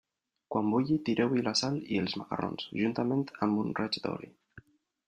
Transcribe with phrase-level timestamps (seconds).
[0.53, 4.35] Quan bulli, tireu-hi la sal i els macarrons, juntament amb un raig d'oli.